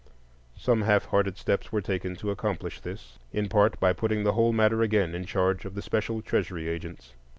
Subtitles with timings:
[0.57, 4.51] Some half hearted steps were taken to accomplish this, in part, by putting the whole
[4.51, 7.13] matter again in charge of the special Treasury agents.